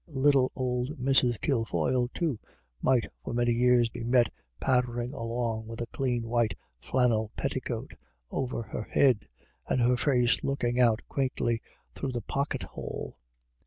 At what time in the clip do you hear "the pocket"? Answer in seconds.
12.13-12.63